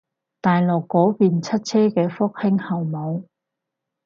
[0.41, 3.21] 大陸嗰邊出車嘅復興號冇